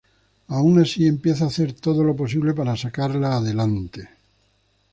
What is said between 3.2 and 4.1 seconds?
adelante.